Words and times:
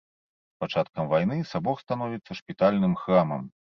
З 0.53 0.63
пачаткам 0.63 1.11
вайны 1.11 1.37
сабор 1.51 1.75
становіцца 1.85 2.31
шпітальным 2.41 2.93
храмам. 3.03 3.41